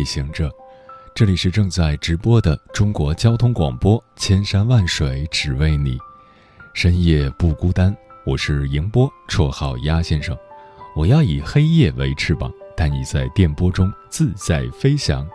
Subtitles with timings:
[0.00, 0.50] 夜行者，
[1.14, 5.98] 这里是正在直播的中国交通广播，千山万水只为你，
[6.72, 7.94] 深夜不孤单。
[8.24, 10.34] 我是迎波，绰号鸭先生。
[10.96, 15.28] 我要以黑夜为翅膀，带你在电波中自在飞翔。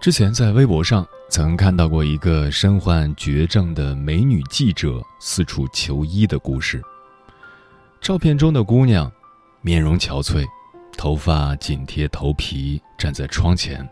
[0.00, 6.82] 之前在微博上曾看到过一个身患绝症的美女记者四处求医的故事。
[8.00, 9.12] 照片中的姑娘。
[9.62, 10.46] 面容憔悴，
[11.00, 13.88] 头发紧贴头皮，站在窗前。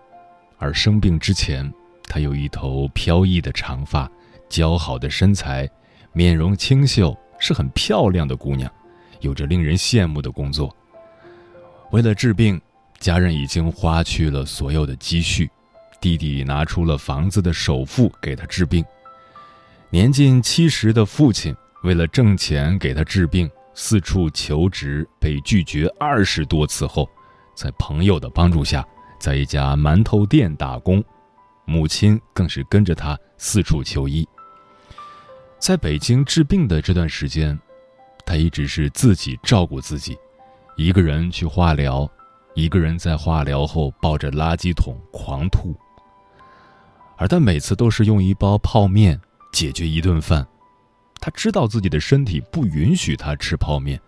[0.58, 1.72] 而生病之前，
[2.06, 4.06] 她有一头飘逸的长发，
[4.50, 5.66] 姣好的身材，
[6.12, 8.70] 面容清秀，是很漂亮的姑娘，
[9.20, 10.70] 有着令人羡慕的工作。
[11.92, 12.60] 为了治病，
[12.98, 15.50] 家人已经花去了所有的积蓄，
[16.02, 18.84] 弟弟拿出了房子的首付给她治病。
[19.88, 23.50] 年近七十的父亲为了挣钱给她治病。
[23.80, 27.08] 四处求职被拒绝二十多次后，
[27.54, 28.84] 在朋友的帮助下，
[29.20, 31.02] 在一家馒头店打工。
[31.64, 34.28] 母亲更是跟着他四处求医。
[35.60, 37.56] 在北京治病的这段时间，
[38.26, 40.18] 他一直是自己照顾自己，
[40.76, 42.10] 一个人去化疗，
[42.54, 45.72] 一个人在化疗后抱着垃圾桶狂吐。
[47.16, 49.20] 而他每次都是用一包泡面
[49.52, 50.44] 解决一顿饭。
[51.20, 54.00] 他知道自己的身体不允许他吃泡面，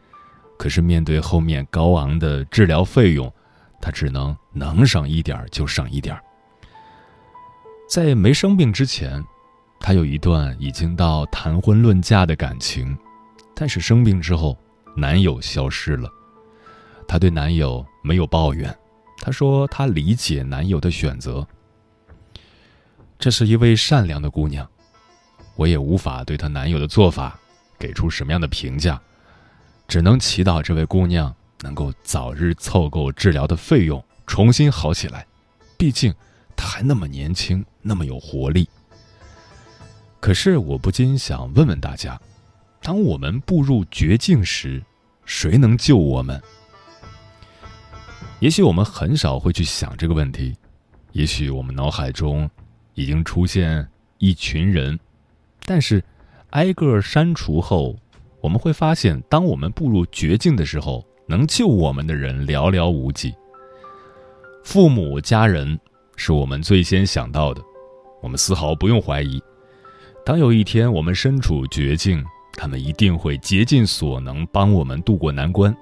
[0.58, 3.32] 可是面对后面高昂的治疗费用，
[3.80, 6.18] 他只能能省一点就省一点。
[7.88, 9.22] 在没生病之前，
[9.80, 12.96] 他有一段已经到谈婚论嫁的感情，
[13.54, 14.56] 但是生病之后，
[14.96, 16.08] 男友消失了。
[17.08, 18.72] 她对男友没有抱怨，
[19.18, 21.44] 她说她理解男友的选择。
[23.18, 24.70] 这是一位善良的姑娘。
[25.60, 27.38] 我也无法对她男友的做法
[27.78, 28.98] 给出什么样的评价，
[29.86, 35.26] 只能祈祷这位姑娘能够早日凑够治疗的费用，重新好起来。
[35.76, 36.14] 毕竟
[36.56, 38.66] 她还那么年轻，那么有活力。
[40.18, 42.18] 可是我不禁想问问大家：
[42.80, 44.82] 当我们步入绝境时，
[45.26, 46.40] 谁能救我们？
[48.38, 50.56] 也许我们很少会去想这个问题，
[51.12, 52.48] 也许我们脑海中
[52.94, 54.98] 已经出现一群人。
[55.64, 56.02] 但是，
[56.50, 57.96] 挨个删除后，
[58.40, 63.34] 我们会发现，当我们步入绝境的时候，能救我们的人寥寥无几。
[64.64, 65.78] 父母、家人
[66.16, 67.62] 是我们最先想到的，
[68.20, 69.40] 我们丝毫不用怀疑。
[70.24, 75.74] 当有一天我们身处绝境，他们一定会竭尽所能帮我们渡过难关。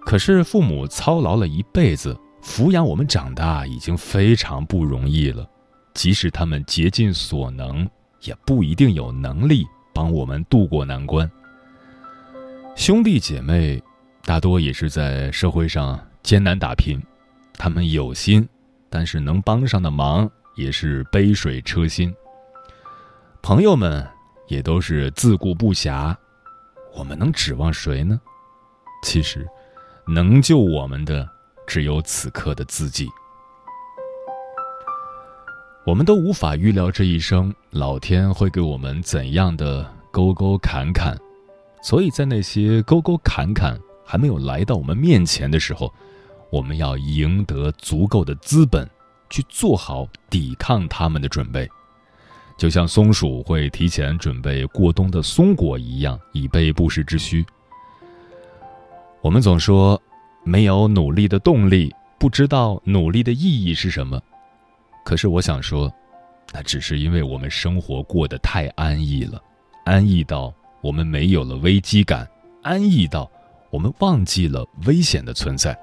[0.00, 5.48] 可是，父母操劳了一辈子，抚养我们长大，已经非常不容易了，
[5.94, 7.88] 即使他们竭尽所能。
[8.22, 11.30] 也不一定有能力帮我们渡过难关。
[12.74, 13.82] 兄弟姐妹
[14.24, 17.00] 大多也是在社会上艰难打拼，
[17.54, 18.46] 他们有心，
[18.90, 22.14] 但是能帮上的忙也是杯水车薪。
[23.42, 24.06] 朋友们
[24.48, 26.14] 也都是自顾不暇，
[26.94, 28.20] 我们能指望谁呢？
[29.02, 29.46] 其实，
[30.06, 31.28] 能救我们的
[31.66, 33.08] 只有此刻的自己。
[35.86, 41.16] 我们都无法预料这一生老天会给我们怎样的沟沟坎坎，
[41.80, 45.94] 所以在那些沟沟坎坎还没有来到我们面前的时候，
[46.50, 48.84] 我们要赢得足够的资本，
[49.30, 51.70] 去做好抵抗他们的准备，
[52.58, 57.46] 就像松鼠会提前准备过冬的松果一样，以备不时之需。
[59.20, 60.02] 我们总说，
[60.42, 64.20] 没有努力的动力，不知道努力的意义是什么。
[65.06, 65.88] 可是我想说，
[66.52, 69.40] 那只是因为我们生活过得太安逸了，
[69.84, 72.28] 安逸到我们没有了危机感，
[72.64, 73.30] 安逸到
[73.70, 75.78] 我们忘记了危险的存在。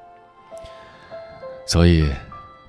[1.65, 2.05] 所以，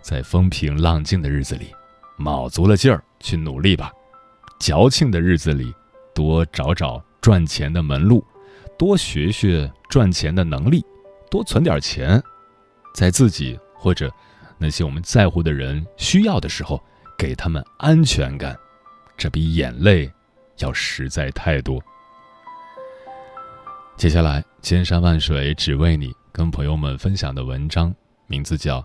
[0.01, 1.75] 在风平浪静的日子里，
[2.17, 3.91] 卯足了劲儿去努力吧；
[4.61, 5.75] 矫情的日子里，
[6.15, 8.25] 多找找赚钱的门路，
[8.79, 10.87] 多学学赚钱的能力，
[11.29, 12.23] 多存点钱，
[12.95, 14.09] 在自己或者。
[14.59, 16.83] 那些我们在乎的人需要的时候，
[17.19, 18.57] 给他们安全感，
[19.17, 20.11] 这比眼泪
[20.59, 21.83] 要实在太多。
[23.97, 27.95] 接下来，千山万水只为你，跟朋友们分享的文章
[28.27, 28.81] 名字叫《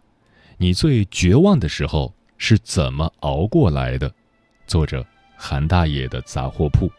[0.58, 4.10] 你最绝望的时候是怎么熬过来的》，
[4.68, 5.06] 作者
[5.38, 6.92] 韩大爷的杂货铺。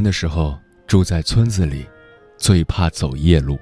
[0.00, 1.86] 年的时候，住在村子里，
[2.38, 3.60] 最怕走夜路。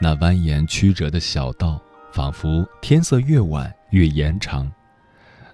[0.00, 1.82] 那蜿蜒曲折的小道，
[2.12, 4.70] 仿佛天色越晚越延长。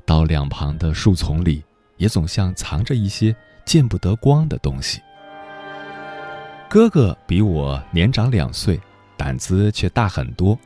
[0.05, 1.65] 道两旁的树丛里，
[1.97, 3.35] 也总像藏着一些
[3.65, 5.01] 见不得光的东西。
[6.69, 8.79] 哥哥比我年长两岁，
[9.17, 10.59] 胆子却大很多。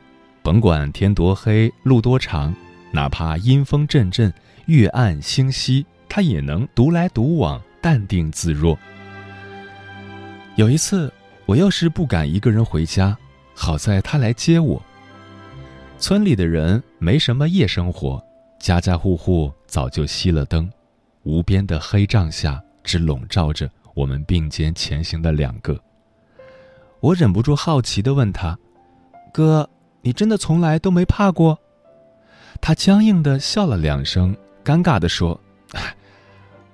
[0.43, 2.53] 甭管天多黑，路多长，
[2.91, 4.33] 哪怕阴风阵阵，
[4.65, 8.77] 月暗星稀，他也能独来独往，淡定自若。
[10.59, 11.09] 有一次，
[11.45, 13.17] 我又是不敢一个人回家，
[13.55, 14.83] 好在他来接我。
[15.97, 18.21] 村里的人没什么夜生活，
[18.59, 20.69] 家家户户早就熄了灯，
[21.23, 25.81] 无边的黑帐下只笼罩着我们并肩前行的两个。
[26.99, 28.59] 我忍不住好奇地问他
[29.31, 29.69] ：“哥，
[30.01, 31.57] 你真的从来都没怕过？”
[32.59, 34.35] 他僵硬地笑了两声，
[34.65, 35.39] 尴尬地说：“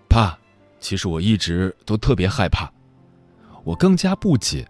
[0.09, 0.35] 怕，
[0.79, 2.67] 其实我一直都特别害怕。”
[3.65, 4.65] 我更加不解，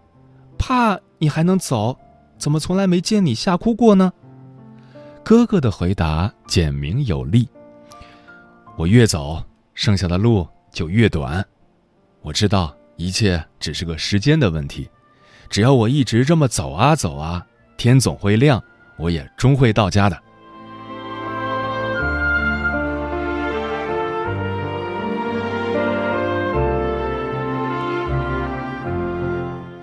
[0.58, 1.96] 怕你还能走，
[2.38, 4.12] 怎么从来没见你吓哭过呢？
[5.22, 7.48] 哥哥的回答简明有力。
[8.76, 9.44] 我越走，
[9.74, 11.46] 剩下的路就越短。
[12.22, 14.88] 我知道一切只是个时间的问题，
[15.50, 17.46] 只要我一直这么走啊走啊，
[17.76, 18.62] 天总会亮，
[18.96, 20.22] 我也终会到家的。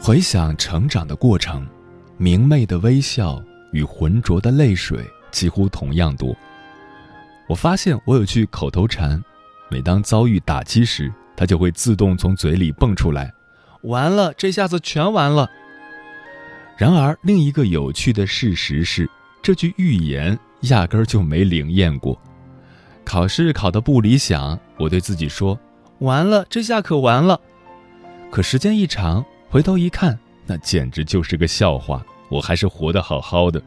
[0.05, 1.65] 回想成长的过程，
[2.17, 3.41] 明媚的微笑
[3.71, 6.35] 与浑浊的泪水几乎同样多。
[7.47, 9.23] 我发现我有句口头禅，
[9.69, 13.33] 每当遭遇打击时，它就会自动从嘴里蹦出来
[13.83, 15.49] ：“完了，这下子全完了。”
[16.75, 19.09] 然而，另一个有趣的事实是，
[19.41, 22.21] 这句预言压根儿就没灵验过。
[23.05, 25.57] 考试考得不理想，我对自己说
[25.99, 27.39] ：“完了，这下可完了。”
[28.29, 29.23] 可时间一长，
[29.53, 30.17] 回头一看，
[30.47, 32.03] 那简直就是个笑话。
[32.27, 33.61] 我还是活得好好的。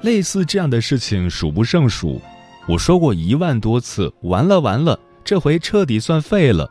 [0.00, 2.18] 类似这样的事情数不胜数。
[2.66, 6.70] 我说过一万多次，完了完了，这回彻底算废了。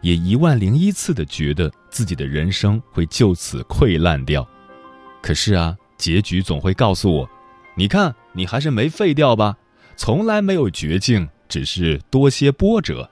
[0.00, 4.48] 也一万零一次的觉得自己的人生会就此溃烂掉。
[5.20, 7.28] 可是啊，结局总会告诉我，
[7.74, 9.54] 你看，你还是没废掉吧。
[9.96, 13.10] 从来没有绝境，只是多些波折。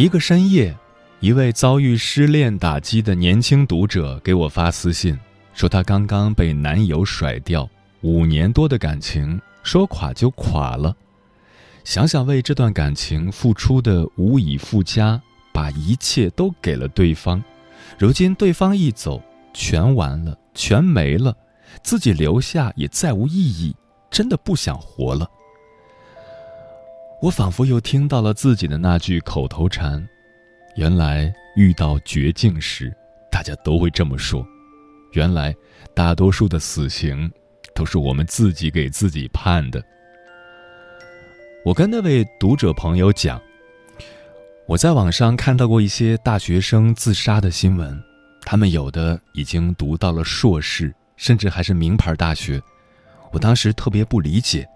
[0.00, 0.74] 一个深夜，
[1.20, 5.14] 一位遭遇失恋打击的年轻读者给我发私信，
[5.52, 7.68] 说他刚刚被男友甩掉，
[8.00, 10.96] 五年多的感情说垮就垮了。
[11.84, 15.20] 想想为这段感情付出的无以复加，
[15.52, 17.44] 把一切都给了对方，
[17.98, 19.22] 如今对方一走，
[19.52, 21.36] 全完了，全没了，
[21.82, 23.76] 自己留下也再无意义，
[24.10, 25.28] 真的不想活了。
[27.20, 30.08] 我仿佛又听到了自己的那句口头禅
[30.76, 32.90] ：“原来遇到绝境时，
[33.30, 34.42] 大家都会这么说。
[35.12, 35.54] 原来
[35.94, 37.30] 大多数的死刑，
[37.74, 39.84] 都是我们自己给自己判的。”
[41.62, 43.38] 我跟那位读者朋友讲
[44.66, 48.02] ：“我在网上看到过一些大学生自杀的新闻，
[48.46, 52.58] 他们有的已经读到了硕士，甚至还是名牌大学。
[53.30, 54.66] 我当时特别不理解。”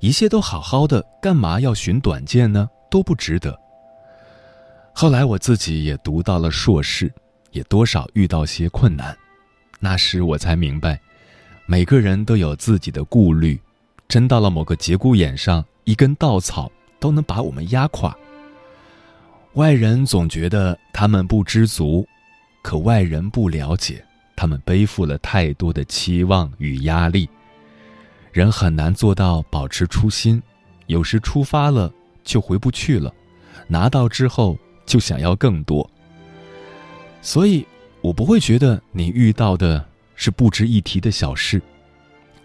[0.00, 2.68] 一切都好好的，干嘛要寻短见呢？
[2.90, 3.58] 都不值得。
[4.92, 7.12] 后来我自己也读到了硕士，
[7.50, 9.16] 也多少遇到些困难，
[9.80, 11.00] 那时我才明白，
[11.66, 13.60] 每个人都有自己的顾虑，
[14.08, 18.16] 真到了某个节骨眼上，一根稻草都能把我们压垮。
[19.54, 22.06] 外人总觉得他们不知足，
[22.62, 24.04] 可外人不了解，
[24.36, 27.28] 他们背负了太多的期望与压力。
[28.36, 30.42] 人很难做到保持初心，
[30.88, 31.90] 有时出发了
[32.22, 33.10] 就回不去了，
[33.66, 35.90] 拿到之后就想要更多。
[37.22, 37.66] 所以，
[38.02, 39.82] 我不会觉得你遇到的
[40.16, 41.62] 是不值一提的小事。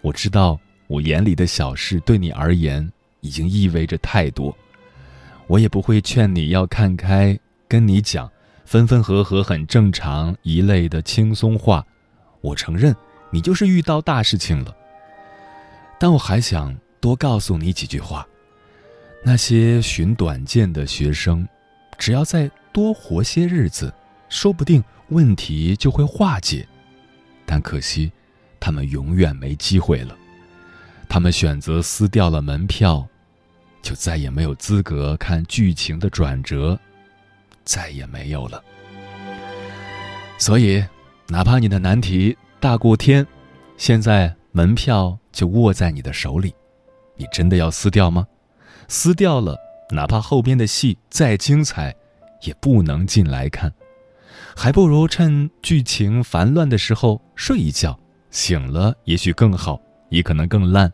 [0.00, 4.56] 我知道，我眼里的小事对你而言已经意味着太多。
[5.46, 8.30] 我也不会劝你要看开，跟你讲
[8.64, 11.84] 分分合合很正常一类的轻松话。
[12.40, 12.96] 我承认，
[13.30, 14.74] 你就是遇到大事情了。
[16.02, 18.26] 但我还想多告诉你几句话：
[19.22, 21.46] 那些寻短见的学生，
[21.96, 23.94] 只要再多活些日子，
[24.28, 26.66] 说不定问题就会化解。
[27.46, 28.10] 但可惜。
[28.58, 30.16] 他们永远没机会了。
[31.08, 33.06] 他们选择撕掉了门票，
[33.80, 36.78] 就再也没有资格看剧情的转折，
[37.64, 38.62] 再也没有了。
[40.38, 40.84] 所以，
[41.28, 43.26] 哪怕你的难题大过天，
[43.76, 46.54] 现在门票就握在你的手里，
[47.16, 48.26] 你真的要撕掉吗？
[48.88, 49.56] 撕掉了，
[49.90, 51.94] 哪怕后边的戏再精彩，
[52.42, 53.72] 也不能进来看，
[54.54, 57.98] 还不如趁剧情烦乱的时候睡一觉。
[58.30, 60.90] 醒了，也许更好，也可能更烂，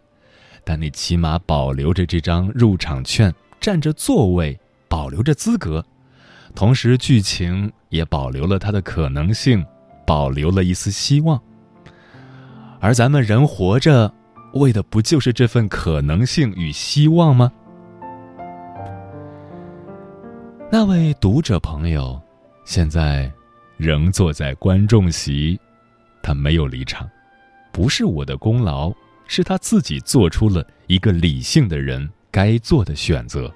[0.64, 5.84] 但你起码保留着这张入场券，占着座位，保留着资格，
[6.54, 9.64] 同时剧情也保留了它的可能性，
[10.04, 11.40] 保留了一丝希望。
[12.80, 14.12] 而咱们人活着，
[14.54, 17.52] 为的不就是这份可能性与希望吗？
[20.70, 22.20] 那位读者朋友，
[22.64, 23.30] 现在
[23.76, 25.58] 仍坐在观众席，
[26.22, 27.08] 他没有离场。
[27.72, 28.92] 不是我的功劳，
[29.26, 33.52] 是他自己做出了一个理性的人该做的选择。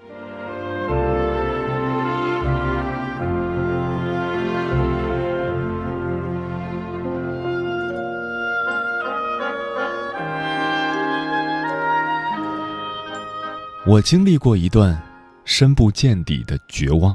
[13.92, 14.98] 我经历过一段
[15.44, 17.14] 深不见底的绝望，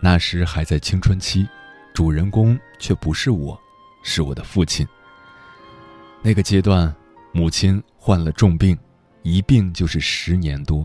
[0.00, 1.46] 那时还在青春期，
[1.94, 3.56] 主人公却不是我，
[4.02, 4.84] 是我的父亲。
[6.20, 6.92] 那个阶段，
[7.30, 8.76] 母亲患了重病，
[9.22, 10.84] 一病就是十年多，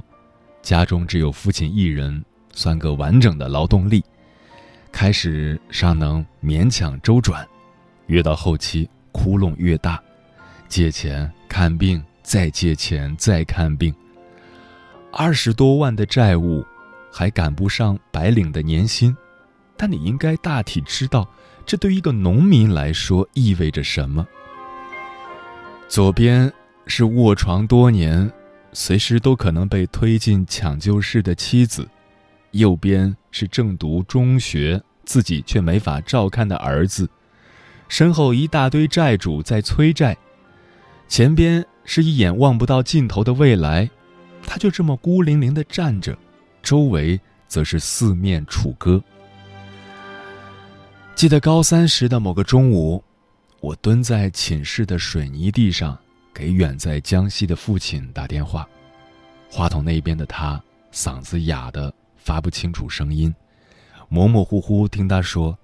[0.61, 2.23] 家中只有父亲一人，
[2.53, 4.05] 算个完整的劳动力。
[4.91, 7.43] 开始尚能勉强周转，
[8.05, 9.99] 越到后期窟窿越大，
[10.67, 13.91] 借钱看病，再借钱再看病，
[15.11, 16.65] 二十多万的债务，
[17.11, 19.15] 还赶不上白领的年薪。
[19.75, 21.27] 但你应该大体知道，
[21.65, 24.27] 这对一个农民来说意味着什么。
[25.87, 26.51] 左边
[26.85, 28.31] 是卧床多年，
[28.73, 31.83] 随时都可能被推进抢救室的妻子；
[32.51, 37.07] 右边是正读中学，自己却没法照看的儿子；
[37.87, 40.13] 身后一大堆债主在催债；
[41.07, 43.89] 前边是一眼望不到尽头的未来，
[44.43, 46.17] 他就这么孤零零地站着，
[46.62, 49.01] 周围则是四面楚歌。
[51.15, 53.03] 记得高三时的某个中午。
[53.62, 55.98] 我蹲在寝室的水泥地上，
[56.34, 58.65] 给远在江西的父亲打电话。
[59.51, 63.36] 话筒那边的他嗓子哑的发不清楚声音，
[64.08, 65.58] 模模糊糊听他说：“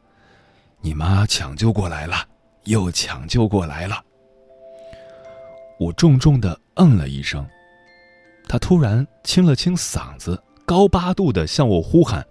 [0.81, 2.27] 你妈抢救过来了，
[2.65, 4.03] 又抢救过来了。”
[5.79, 7.47] 我重重的嗯了一声。
[8.47, 12.25] 他突然清了清嗓子，高八度的向我呼喊：“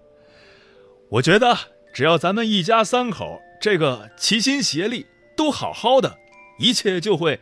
[1.11, 1.57] 我觉得
[1.93, 5.07] 只要咱们一家三口这个齐心协力。”
[5.37, 6.17] 都好好的，
[6.61, 7.41] 一切就会，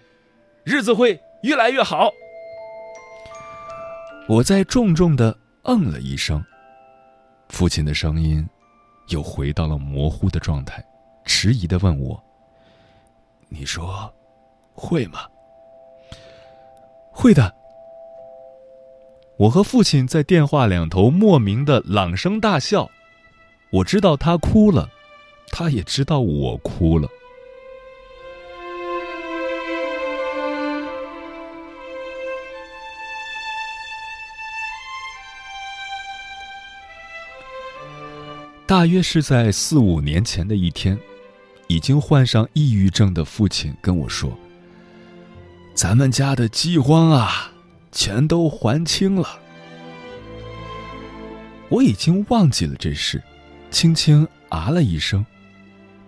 [0.64, 2.10] 日子会越来越好。
[4.26, 6.42] 我在重重的嗯了一声，
[7.50, 8.48] 父亲的声音
[9.08, 10.82] 又回到了模糊的状态，
[11.26, 12.18] 迟疑的问我
[13.50, 14.10] ：“你说，
[14.72, 15.26] 会吗
[17.12, 17.54] ？”“会的。”
[19.42, 22.88] 我和父亲在电话两头莫名的朗声大笑，
[23.70, 24.88] 我知道他哭了，
[25.48, 27.08] 他也知道我哭了。
[38.64, 40.96] 大约是在四五年前的一天，
[41.66, 44.32] 已经患上抑郁症的父亲跟我说
[45.74, 47.50] ：“咱们家的饥荒啊，
[47.92, 49.38] 全都还清了。”
[51.70, 53.22] 我已经忘记了这事，
[53.70, 55.24] 轻轻啊了一声，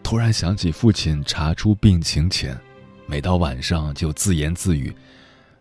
[0.03, 2.59] 突然想起父亲查出病情前，
[3.07, 4.95] 每到晚上就自言自语：“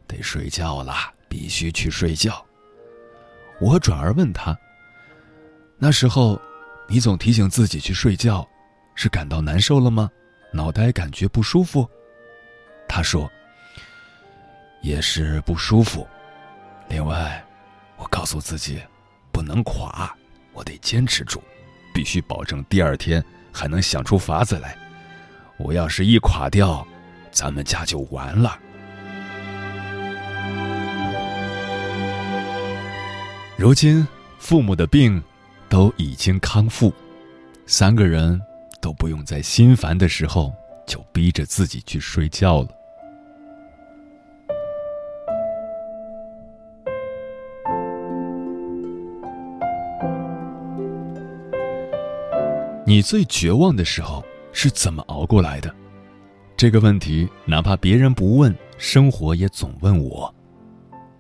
[0.08, 0.96] 得睡觉了，
[1.30, 2.44] 必须去睡觉。”
[3.62, 4.58] 我转而问他
[5.77, 6.42] ：“那时候？”
[6.86, 8.46] 你总提醒自己去睡觉，
[8.94, 10.12] 是感到难受了吗？
[10.51, 11.89] 脑袋感觉不舒服？
[12.89, 13.32] 他说
[14.84, 16.08] ：“也是不舒服。”
[16.88, 17.44] 另外，
[17.98, 18.80] 我告诉自己，
[19.32, 20.16] 不能垮，
[20.52, 21.42] 我得坚持住，
[21.92, 24.78] 必须保证第二天还能想出法子来。
[25.58, 26.86] 我要是一垮掉，
[27.32, 28.60] 咱们家就完了。
[33.56, 34.06] 如今
[34.40, 35.24] 父母的病
[35.70, 36.94] 都已经康复，
[37.66, 38.40] 三个人
[38.82, 40.54] 都不用在心烦的时候
[40.86, 42.68] 就逼着自己去睡觉了。
[52.86, 55.74] 你最绝望的时候是怎么熬过来的？
[56.58, 60.34] 这个问题，哪怕别人不问，生活也总问我。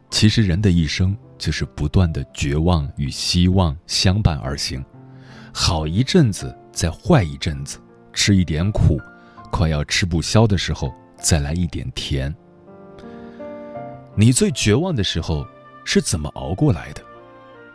[0.09, 4.83] 其实，人的一生就是不断的绝望与希望相伴而行，
[5.53, 7.79] 好一阵子，再坏一阵子，
[8.11, 8.99] 吃一点苦，
[9.49, 12.33] 快要吃不消的时候，再来一点甜。
[14.15, 15.47] 你最绝望的时候
[15.85, 17.01] 是怎么熬过来的？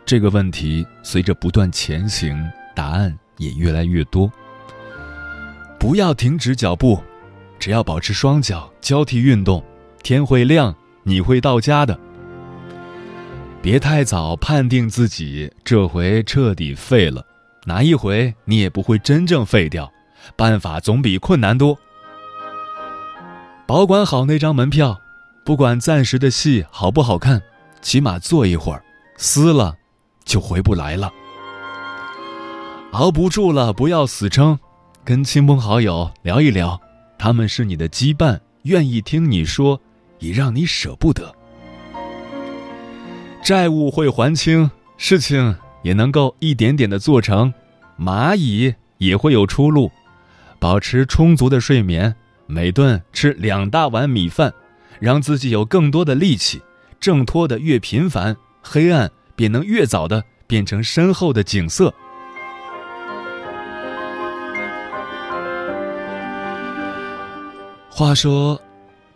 [0.05, 2.39] 这个问题随着不断前行，
[2.77, 3.19] 答案。
[3.39, 4.31] 也越来越多。
[5.79, 7.03] 不要停止脚步，
[7.59, 9.65] 只要保持双脚交替运动，
[10.03, 11.99] 天会亮，你会到家的。
[13.63, 17.25] 别太早判定自己这回彻底废了，
[17.65, 19.91] 哪一回你也不会真正废掉。
[20.37, 21.79] 办法总比困难多。
[23.67, 25.01] 保管好那张门票，
[25.45, 27.41] 不管暂时的戏好不好看，
[27.81, 28.83] 起码坐一会儿，
[29.17, 29.77] 撕了
[30.25, 31.11] 就回不来了。
[32.93, 34.59] 熬不住了，不要死撑，
[35.05, 36.81] 跟亲朋好友聊一聊，
[37.19, 39.79] 他们是你的羁绊，愿意听你说，
[40.19, 41.31] 也让你舍不得。
[43.43, 47.53] 债务会还清，事情也能够一点点的做成，
[47.99, 49.91] 蚂蚁也会有出路。
[50.59, 52.17] 保持充足的睡眠，
[52.47, 54.53] 每顿吃两大碗米饭，
[54.99, 56.61] 让自己有更多的力气。
[56.99, 61.95] 挣脱的越频繁，黑暗便能越早的变成身后的景色。
[67.99, 68.63] 话说，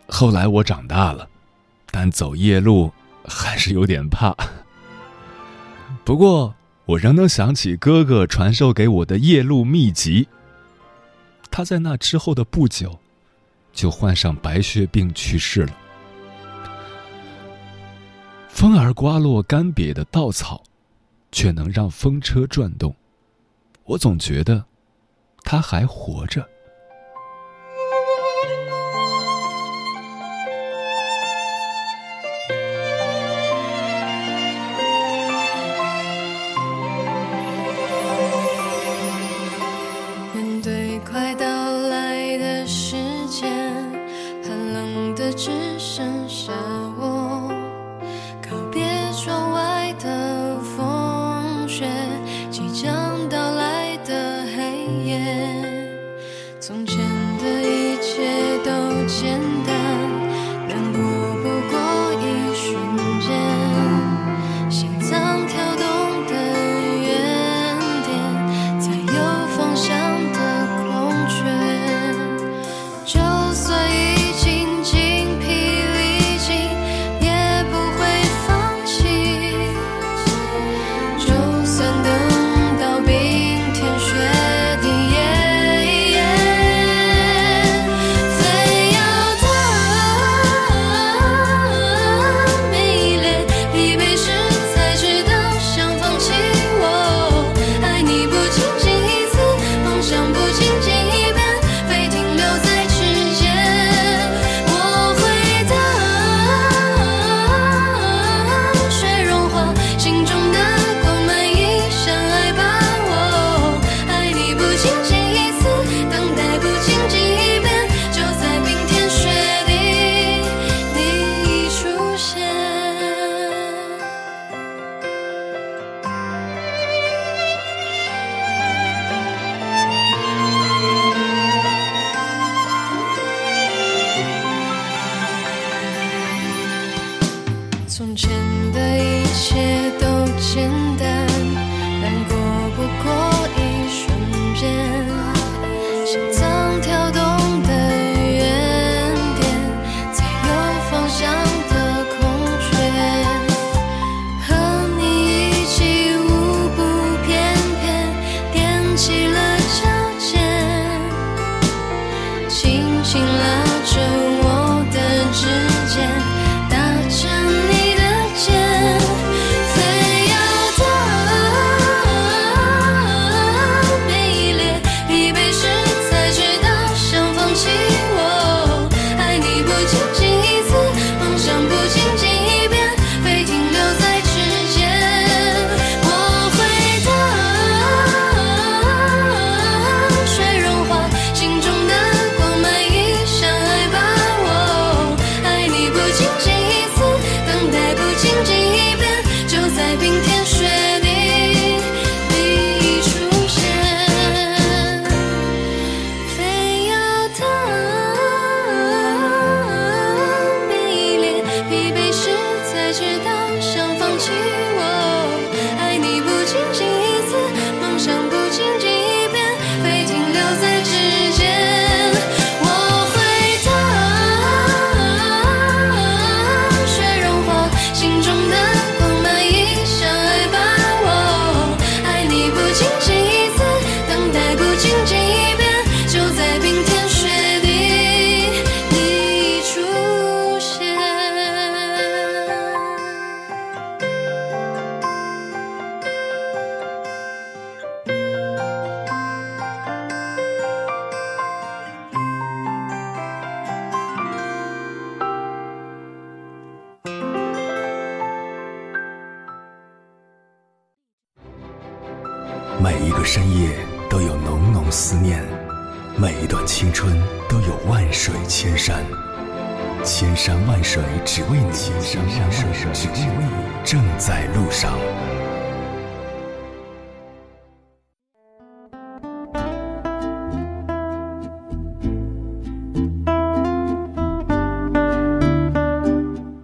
[0.09, 1.25] 后来我长大了，
[1.89, 2.91] 但走夜路
[3.25, 4.35] 还是有点怕。
[6.03, 10.27] 不过，我仍能想起哥哥传授给我的夜路秘籍。
[11.49, 12.99] 他在那之后的不久，
[13.71, 15.73] 就患上白血病去世了。
[18.49, 20.61] 风儿刮落干瘪的稻草，
[21.31, 22.93] 却能让风车转动。
[23.85, 24.65] 我总觉得，
[25.41, 26.45] 他还活着。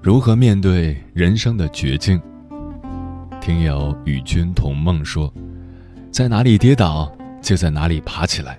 [0.09, 2.19] 如何面对人生的绝境？
[3.39, 5.31] 听友与君同梦说，
[6.11, 8.57] 在哪里跌倒就在哪里爬起来，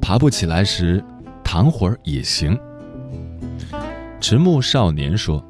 [0.00, 1.04] 爬不起来时
[1.44, 2.58] 躺会儿也行。
[4.22, 5.44] 迟暮少年说，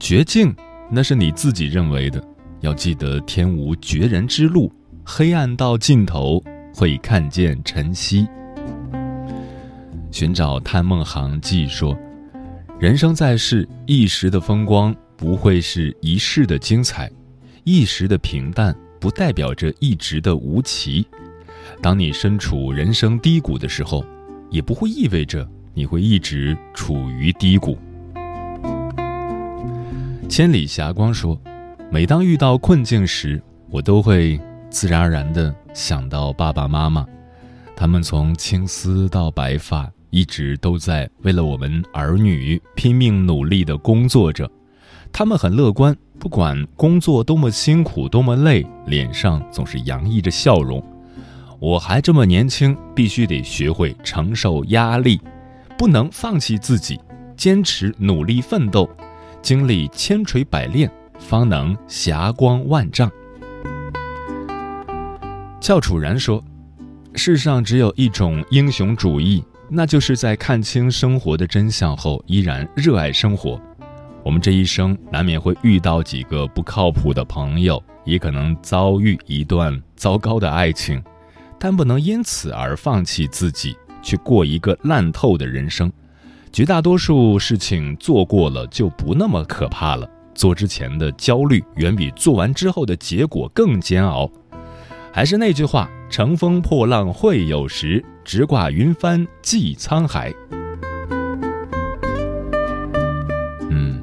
[0.00, 0.56] 绝境
[0.90, 2.24] 那是你自己认为的，
[2.60, 4.72] 要记得天无绝人之路，
[5.04, 6.42] 黑暗到尽头
[6.74, 8.26] 会看见晨曦。
[10.10, 11.94] 寻找探梦行记说。
[12.78, 17.10] 人生在世，一时的风光不会是一世的精彩，
[17.64, 21.06] 一时的平淡不代表着一直的无奇。
[21.80, 24.04] 当你身处人生低谷的时候，
[24.50, 27.78] 也不会意味着你会一直处于低谷。
[30.28, 31.40] 千里霞光说
[31.90, 37.06] ：“每当遇到困境时，我都会自然而然地想到爸爸妈妈，
[37.74, 44.50] 他们从青丝到白发。”一直都在为了我们儿女拼命努力的工作着，
[45.12, 50.82] 他们很乐观，不管工作多么辛苦多么累，脸上总是洋溢着笑容。
[51.60, 55.20] 我还这么年轻，必须得学会承受压力，
[55.76, 56.98] 不能放弃自己，
[57.36, 58.88] 坚持努力奋斗，
[59.42, 63.12] 经历千锤百炼，方能霞光万丈。
[65.60, 66.42] 翘楚然说
[67.14, 73.60] ：“世上只有一种英雄主义。”那就是在看清生活的真相后，依然热爱生活。
[74.24, 81.02] 我们这一生难免会遇到几个不靠谱的朋友，也可能遭遇一段糟糕的爱情，
[81.58, 85.92] 但不能因此而放弃自己，去过一个烂透的人生。
[86.52, 90.08] 绝大多数事情做过了就不那么可怕了。
[90.34, 94.30] 做之前的焦虑远比做完之后的结果更煎熬。
[95.12, 95.90] 还是那句话。
[96.08, 100.34] 乘风破浪会有时，直挂云帆济沧海。
[103.70, 104.02] 嗯，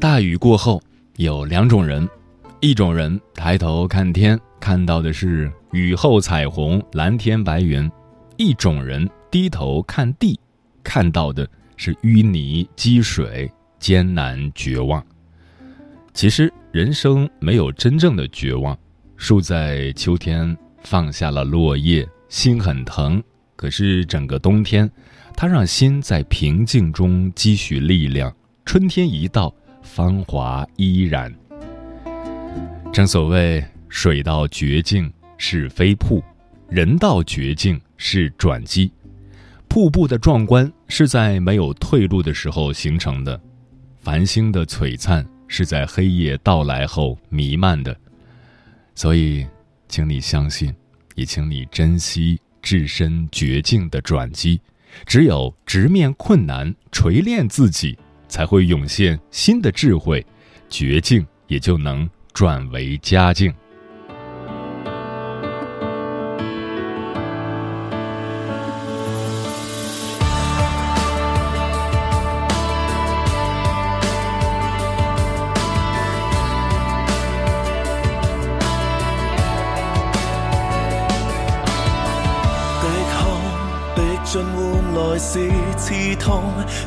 [0.00, 0.82] 大雨过后
[1.14, 2.06] 有两种人，
[2.58, 7.88] 一种人抬头看天，看到的是雨后彩虹、蓝天白云；
[8.36, 10.36] 一种人低头看地，
[10.82, 15.00] 看到的是淤泥积水、艰难绝望。
[16.12, 18.76] 其实人生没有真正的绝望。
[19.16, 23.22] 树在秋天放下了落叶，心很疼。
[23.54, 24.90] 可是整个冬天，
[25.36, 28.34] 它让心在平静中积蓄力量。
[28.64, 31.32] 春天一到，芳华依然。
[32.92, 36.20] 正所谓，水到绝境是飞瀑，
[36.68, 38.90] 人到绝境是转机。
[39.68, 43.40] 瀑布的壮观是在没有退路的时候形成的，
[44.00, 47.96] 繁星的璀璨是在黑夜到来后弥漫的。
[48.96, 49.46] 所以，
[49.88, 50.74] 请你相信，
[51.14, 54.60] 也请你珍惜置身绝境的转机。
[55.06, 57.98] 只有直面困难，锤炼自己，
[58.28, 60.24] 才会涌现新的智慧，
[60.68, 63.52] 绝境也就能转为佳境。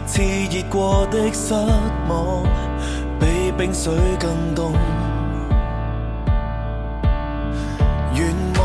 [0.07, 1.53] 炽热过的失
[2.07, 2.43] 望，
[3.19, 4.73] 比冰水更冻。
[8.13, 8.61] 愿望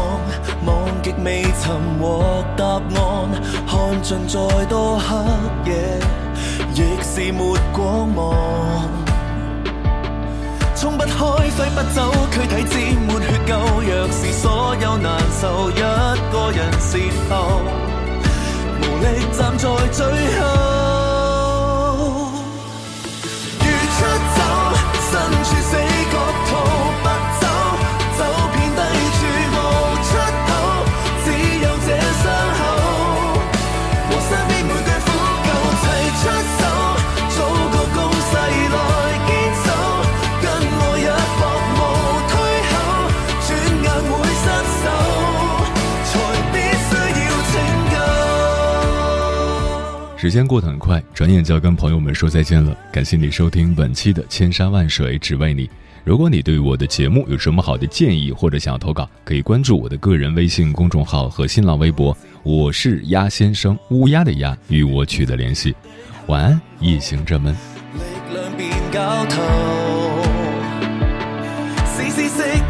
[0.67, 2.91] 望极未曾获答案，
[3.67, 5.17] 看尽再多黑
[5.71, 6.01] 夜，
[6.75, 8.35] 亦是没光芒。
[10.75, 13.53] 冲不开，挥不走，躯体只没血够。
[13.83, 15.75] 若是所有难受，一
[16.33, 16.99] 个人泄
[17.29, 17.61] 透。
[19.03, 20.82] 力站在最后，
[50.23, 52.73] 时间过得很快，转眼就要跟朋友们说再见了。
[52.93, 55.67] 感谢你收听本期的《千山万水只为你》，
[56.05, 65.75] 如果你对我的节目有什么好的建议或者想要投稿，可以关注我的个人微信公众号和新浪微博，我是鸭先生，乌鸦的鸭，与我取得联系。
[66.29, 67.53] 晚安，夜行者们。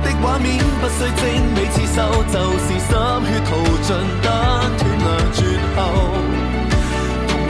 [0.03, 1.23] 的画面不需精
[1.55, 2.01] 美刺绣，
[2.33, 3.51] 就是心血淘
[3.83, 4.33] 尽，单
[4.79, 5.45] 断两绝
[5.77, 5.83] 后，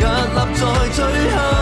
[0.03, 1.62] 屹立在最后。